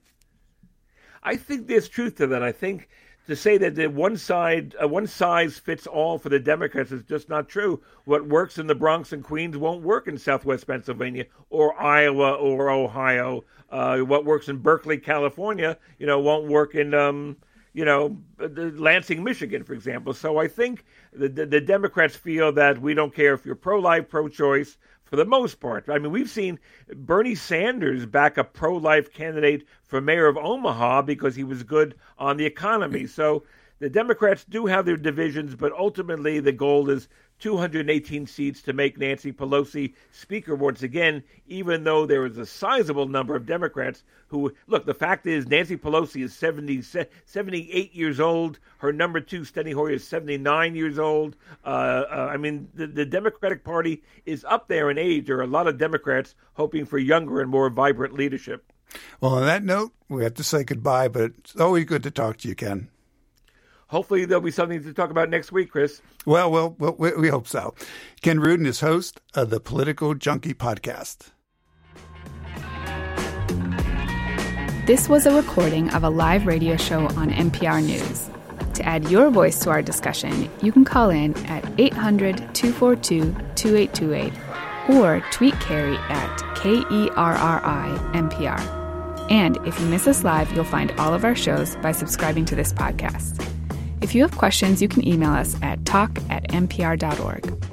I 1.23 1.37
think 1.37 1.67
there's 1.67 1.87
truth 1.87 2.15
to 2.17 2.27
that. 2.27 2.43
I 2.43 2.51
think 2.51 2.89
to 3.27 3.35
say 3.35 3.57
that 3.57 3.75
the 3.75 3.87
one 3.87 4.17
side, 4.17 4.75
uh, 4.81 4.87
one 4.87 5.07
size 5.07 5.57
fits 5.57 5.87
all 5.87 6.17
for 6.17 6.29
the 6.29 6.39
Democrats 6.39 6.91
is 6.91 7.03
just 7.03 7.29
not 7.29 7.47
true. 7.47 7.81
What 8.05 8.27
works 8.27 8.57
in 8.57 8.67
the 8.67 8.75
Bronx 8.75 9.13
and 9.13 9.23
Queens 9.23 9.57
won't 9.57 9.83
work 9.83 10.07
in 10.07 10.17
Southwest 10.17 10.67
Pennsylvania 10.67 11.25
or 11.49 11.79
Iowa 11.79 12.33
or 12.33 12.69
Ohio. 12.69 13.43
Uh, 13.69 13.99
what 13.99 14.25
works 14.25 14.49
in 14.49 14.57
Berkeley, 14.57 14.97
California, 14.97 15.77
you 15.97 16.05
know, 16.05 16.19
won't 16.19 16.47
work 16.47 16.75
in, 16.75 16.93
um, 16.93 17.37
you 17.73 17.85
know, 17.85 18.17
Lansing, 18.39 19.23
Michigan, 19.23 19.63
for 19.63 19.73
example. 19.73 20.13
So 20.13 20.37
I 20.37 20.47
think 20.47 20.83
the, 21.13 21.29
the, 21.29 21.45
the 21.45 21.61
Democrats 21.61 22.15
feel 22.15 22.51
that 22.53 22.81
we 22.81 22.93
don't 22.93 23.15
care 23.15 23.33
if 23.33 23.45
you're 23.45 23.55
pro-life, 23.55 24.09
pro-choice 24.09 24.77
for 25.11 25.17
the 25.17 25.25
most 25.25 25.59
part. 25.59 25.89
I 25.89 25.99
mean, 25.99 26.13
we've 26.13 26.29
seen 26.29 26.57
Bernie 26.95 27.35
Sanders 27.35 28.05
back 28.05 28.37
a 28.37 28.45
pro 28.45 28.77
life 28.77 29.11
candidate 29.11 29.67
for 29.83 29.99
mayor 29.99 30.25
of 30.25 30.37
Omaha 30.37 31.01
because 31.01 31.35
he 31.35 31.43
was 31.43 31.63
good 31.63 31.95
on 32.17 32.37
the 32.37 32.45
economy. 32.45 33.05
So 33.07 33.43
the 33.79 33.89
Democrats 33.89 34.45
do 34.45 34.67
have 34.67 34.85
their 34.85 34.95
divisions, 34.95 35.53
but 35.53 35.73
ultimately 35.73 36.39
the 36.39 36.53
goal 36.53 36.89
is 36.89 37.09
218 37.41 38.27
seats 38.27 38.61
to 38.61 38.71
make 38.71 38.97
Nancy 38.97 39.33
Pelosi 39.33 39.93
Speaker 40.11 40.55
once 40.55 40.83
again, 40.83 41.23
even 41.47 41.83
though 41.83 42.05
there 42.05 42.25
is 42.25 42.37
a 42.37 42.45
sizable 42.45 43.07
number 43.07 43.35
of 43.35 43.45
Democrats 43.45 44.03
who 44.27 44.53
look. 44.67 44.85
The 44.85 44.93
fact 44.93 45.25
is, 45.25 45.47
Nancy 45.47 45.75
Pelosi 45.75 46.23
is 46.23 46.33
70, 46.33 46.81
78 47.25 47.93
years 47.93 48.19
old. 48.19 48.59
Her 48.77 48.93
number 48.93 49.19
two, 49.19 49.41
Steny 49.41 49.73
Hoyer, 49.73 49.95
is 49.95 50.07
79 50.07 50.75
years 50.75 50.99
old. 50.99 51.35
Uh, 51.65 51.67
uh, 51.67 52.29
I 52.31 52.37
mean, 52.37 52.69
the, 52.73 52.87
the 52.87 53.05
Democratic 53.05 53.63
Party 53.63 54.03
is 54.25 54.45
up 54.47 54.67
there 54.67 54.89
in 54.89 54.97
age. 54.97 55.27
There 55.27 55.37
are 55.37 55.43
a 55.43 55.47
lot 55.47 55.67
of 55.67 55.77
Democrats 55.77 56.35
hoping 56.53 56.85
for 56.85 56.97
younger 56.97 57.41
and 57.41 57.49
more 57.49 57.69
vibrant 57.69 58.13
leadership. 58.13 58.71
Well, 59.19 59.35
on 59.35 59.45
that 59.45 59.63
note, 59.63 59.93
we 60.09 60.23
have 60.23 60.35
to 60.35 60.43
say 60.43 60.63
goodbye, 60.63 61.07
but 61.07 61.31
it's 61.39 61.55
always 61.55 61.85
good 61.85 62.03
to 62.03 62.11
talk 62.11 62.37
to 62.37 62.47
you, 62.47 62.55
Ken 62.55 62.89
hopefully 63.91 64.25
there'll 64.25 64.41
be 64.41 64.51
something 64.51 64.81
to 64.81 64.93
talk 64.93 65.11
about 65.11 65.29
next 65.29 65.51
week, 65.51 65.69
Chris. 65.69 66.01
Well, 66.25 66.49
well, 66.49 66.75
well 66.79 66.95
we, 66.97 67.11
we 67.13 67.27
hope 67.27 67.47
so. 67.47 67.75
Ken 68.21 68.39
Rudin 68.39 68.65
is 68.65 68.79
host 68.79 69.21
of 69.35 69.49
the 69.49 69.59
Political 69.59 70.15
Junkie 70.15 70.53
podcast. 70.53 71.27
This 74.87 75.07
was 75.07 75.25
a 75.25 75.35
recording 75.35 75.89
of 75.91 76.03
a 76.03 76.09
live 76.09 76.47
radio 76.47 76.75
show 76.75 77.01
on 77.09 77.29
MPR 77.29 77.83
News. 77.85 78.29
To 78.75 78.85
add 78.85 79.09
your 79.11 79.29
voice 79.29 79.59
to 79.59 79.69
our 79.69 79.81
discussion, 79.81 80.49
you 80.61 80.71
can 80.71 80.85
call 80.85 81.09
in 81.09 81.37
at 81.45 81.63
800 81.77 82.55
242 82.55 83.35
2828 83.55 84.33
or 84.89 85.23
tweet 85.31 85.53
Kerri 85.55 85.97
at 86.09 86.55
K 86.55 86.83
E 86.89 87.09
R 87.15 87.33
R 87.33 87.61
I 87.63 88.11
MPR. 88.13 88.81
And 89.29 89.57
if 89.67 89.79
you 89.79 89.85
miss 89.85 90.07
us 90.07 90.23
live, 90.23 90.51
you'll 90.53 90.63
find 90.63 90.91
all 90.93 91.13
of 91.13 91.23
our 91.23 91.35
shows 91.35 91.75
by 91.77 91.91
subscribing 91.91 92.45
to 92.45 92.55
this 92.55 92.73
podcast. 92.73 93.50
If 94.01 94.15
you 94.15 94.21
have 94.23 94.37
questions, 94.37 94.81
you 94.81 94.87
can 94.87 95.07
email 95.07 95.31
us 95.31 95.55
at 95.61 95.85
talk 95.85 96.17
at 96.29 96.47
mpr.org. 96.49 97.70